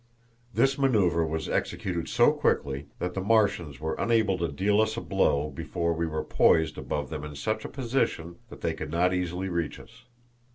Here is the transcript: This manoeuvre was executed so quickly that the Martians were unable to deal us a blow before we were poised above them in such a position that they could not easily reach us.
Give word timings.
This 0.51 0.79
manoeuvre 0.79 1.27
was 1.27 1.47
executed 1.47 2.09
so 2.09 2.31
quickly 2.31 2.87
that 2.97 3.13
the 3.13 3.21
Martians 3.21 3.79
were 3.79 3.93
unable 3.99 4.35
to 4.39 4.51
deal 4.51 4.81
us 4.81 4.97
a 4.97 4.99
blow 4.99 5.51
before 5.51 5.93
we 5.93 6.07
were 6.07 6.23
poised 6.23 6.79
above 6.79 7.11
them 7.11 7.23
in 7.23 7.35
such 7.35 7.65
a 7.65 7.69
position 7.69 8.37
that 8.49 8.61
they 8.61 8.73
could 8.73 8.89
not 8.89 9.13
easily 9.13 9.47
reach 9.47 9.79
us. 9.79 10.05